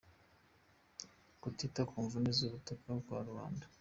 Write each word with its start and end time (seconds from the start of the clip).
Kutita 1.41 1.81
ku 1.89 1.95
mvune 2.05 2.29
n’ugutaka 2.37 2.91
kwa 3.05 3.19
rubanda 3.27 3.65